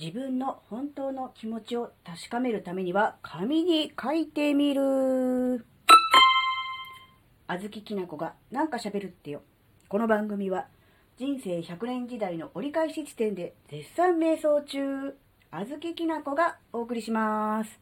[0.00, 5.64] 自分の本当の気持ちを確かめるためには紙に書いてみる。
[7.46, 9.42] あずききなこがなんか喋るってよ。
[9.88, 10.66] この番組は
[11.16, 15.16] 人生100年時代の折り返し地点で絶賛瞑想中、
[15.52, 17.78] あずききなこがお送りします。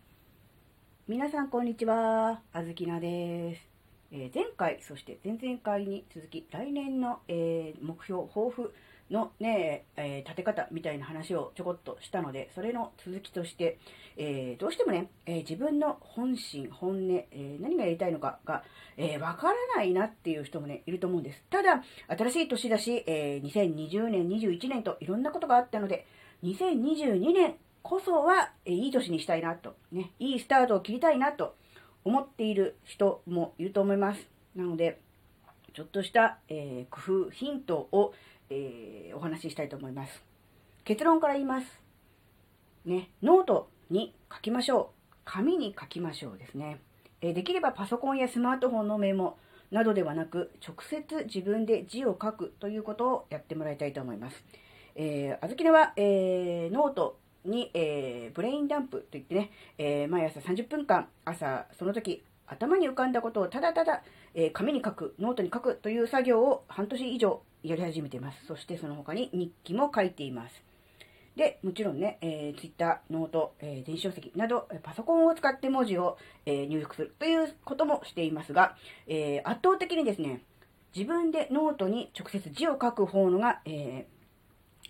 [1.09, 2.43] 皆さんこんにちは。
[2.53, 3.72] あずきなです。
[4.13, 8.73] え、前回、そして前々回に続き来年の、えー、目標、抱負、
[9.13, 13.79] のね、え、立て方みたいな話をちょこっとしたので、それの続きとして、
[14.17, 18.65] え、どうしてもね、え、自分の本心、本音、え何がやりたいのかが、
[18.97, 21.45] えわからないなっていう人もね、いると思うんです。
[21.51, 26.07] ただ、新しい年だし、え2020年、21年といろんなことがあったので、
[26.43, 31.55] 2022年こそは、えいい年にしたいなと、ね、いいスタートを切りたいなと
[32.05, 34.27] 思っている人もいると思います。
[34.55, 35.01] なので、
[35.75, 38.13] ちょっとした、えー工夫、ヒントを、
[38.51, 40.23] えー、お話ししたいと思います。
[40.85, 41.67] 結論から言います。
[42.85, 45.17] ね、ノートに書きましょう。
[45.25, 46.81] 紙に書きましょうですね。
[47.21, 49.39] え、できればパソコンやスマートフォンのメモ
[49.71, 54.45] などではなく、直接自分で字を書くということをやってもらいたいと思います。
[54.95, 64.03] えー、あずきのは、えー、ノートに、えー、ブレインダンプといってね、えー、毎朝30分間、朝、その時、頭に浮かんだことをただただ、
[64.35, 68.47] えー、紙に書く、ノートに書くという作業を半年以上やり始めています。
[68.47, 70.63] そしてその他に日記も書いています。
[71.37, 78.77] で、もちろんね、えー、 Twitter、note、えー、電子書籍など、パソコンを使って文字を、えー、入力するということもしていますが、
[79.07, 80.43] えー、圧倒的にですね、
[80.95, 84.22] 自分でノートに直接字を書く方のが、えー、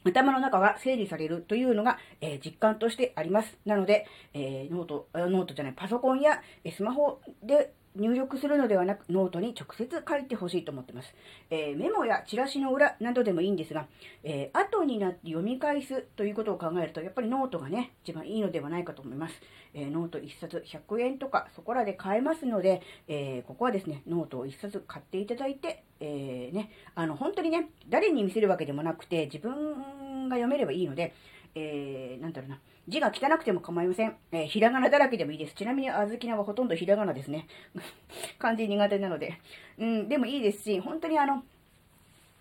[0.04, 3.56] 頭の中が整理されるというのが、えー、実感としてあります。
[3.64, 6.42] なので、えー、ノート、ノートじゃない、パソコンや
[6.74, 11.14] スマホで入力するのではなく、ノートに直接書いてほしいと思ってます。
[11.50, 13.86] えー、メモやチラシの裏などでもいいんですが、
[14.24, 19.34] えー、後になって読み返すということを考えると、やっぱりノートがね、一番いいのではないかと思います。
[19.74, 31.14] えー、ノート1冊100円とか、そこらで買えますので、えここはですね、ノートを1冊買っていただいて、えね、あの、本当にね、誰に見せるわけでもなくて、自分が読めればいいので、
[31.54, 32.58] えー、なんだろうな、
[32.88, 34.16] 字が汚くても構いません。
[34.32, 35.54] えー、ひらがなだらけでもいいです。
[35.54, 37.46] ちなみに、あずきなはほとんどひらがなですね。
[38.38, 39.38] 漢字苦手なので。
[39.78, 41.44] うん、でもいいですし、本当にあの、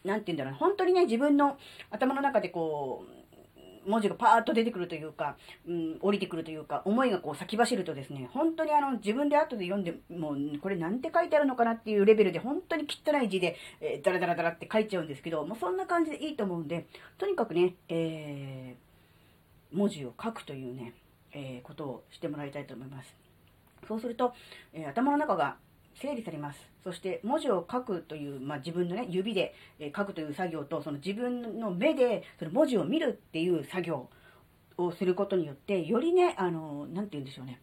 [0.04, 1.58] なんて言うんだろう、本当にね、自分の
[1.90, 3.22] 頭の中でこう、
[3.86, 16.86] 文字がパーッと出てくるというか、うん、降りてくるというか、思いがこう先走るとですね、本当にあの、自分で後で読んで、もう、これなんて書いてあるのかなっていうレベルで、本当に汚い字で、えー、ダラダラダラって書いちゃうんですけど、もうそんな感じでいいと思うんで、
[17.18, 18.91] とにかくね、えー、
[19.72, 20.94] 文字を書くというね、
[21.34, 23.16] えー、ことをしてもらいたいと思います。
[23.88, 24.34] そうすると、
[24.74, 25.58] えー、頭の中が
[25.96, 26.60] 整理されます。
[26.84, 34.10] そして文字を書くという、まあ、自分のね、指で、え書くという作業と、その自分の目でその文字を見るっていう作業
[34.78, 37.60] をすることによって、よりね、あの、なて言うんでしょうね。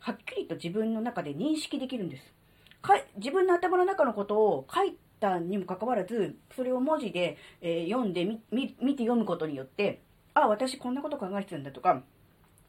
[0.00, 2.34] はっきりと自分の中で認識できるんです。
[2.82, 10.02] か自分の頭の中のことを書いたにもかかわらず、それを文字で、えー、読んでみ、見て読むことによって、
[10.44, 12.02] あ、私こんなこと考えてたんだとか、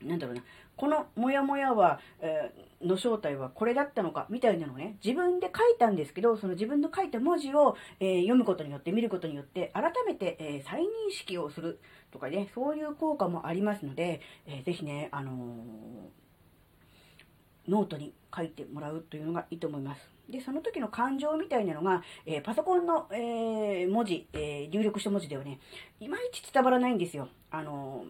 [0.04, 0.44] なんだろうな、
[0.76, 11.80] このモヤモヤは、えー、の正体はこれだったのか、みたいなのをね、自分で書いたんですけど、その自分の書いた文字を、えー、読むことによって、見ることによって、改めて、えー、再認識をする
[12.12, 15.32] とかね、そういう効果もありますので、えー、ぜひね、あの
[17.72, 20.02] ノートに書いてもらうというのがいいと思います。
[20.30, 25.60] で、その時の感情みたいなのが、えー、パソコンの、えー、文字、えー、入力した文字ではね、
[26.00, 27.30] いまいち伝わらないんですよ。
[27.50, 28.06] あの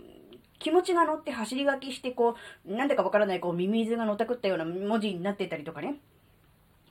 [0.59, 2.35] 気持ちが乗って走り書きして、こ
[2.65, 5.95] う、なんでかわからない、こう、ミミズがのたくったような文字になってたりとかね。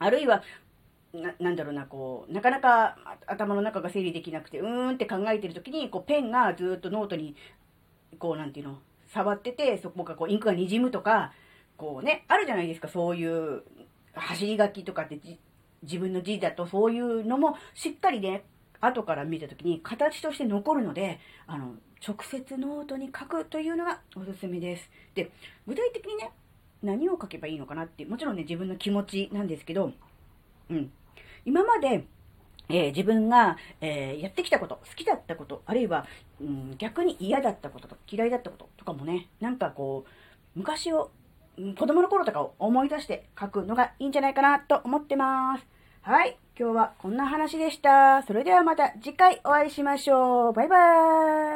[0.01, 0.43] あるいは、
[1.13, 2.99] な、なんだろうな、こう、なかなか
[3.29, 7.37] 頭の中が整理できなくて、うーんって考えてる時に、こう、ペンがずっとノートに、
[8.19, 11.33] こう、なんていうの、触ってて、そこがこう、インクが滲むとか、
[11.81, 13.63] こうね、あるじゃないですか、そういう
[14.13, 15.19] 走り書きとかって
[15.83, 18.45] 自分の字だとそういうのもしっかりね、
[18.83, 24.91] 後から見た時に形として残るので、あの、直接ノートに書くというのがおすすめです。
[25.15, 25.31] で、
[25.67, 26.33] 具体的にね、
[26.83, 29.93] 何を書けばいいのかなって、もちろんね、自分の気持ちなんですけど、
[30.69, 30.93] うん。
[31.47, 32.05] 今まで、
[32.69, 36.07] えー、自分が、えー、やってきたこと、好きだったこと、あるいは、
[36.41, 41.11] うん、逆に嫌だったことと嫌いだったこととかもね、なんかこう、昔を
[41.57, 45.67] 子供の頃とかを思い出して書くのがいいんじゃないかなと思ってます。
[46.03, 46.39] はい。
[46.59, 48.23] 今日はこんな話でした。
[48.23, 50.53] それではまた次回お会いしましょう。
[50.53, 51.50] バイバーイ。